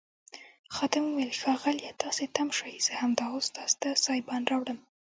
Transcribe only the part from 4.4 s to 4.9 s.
راوړم.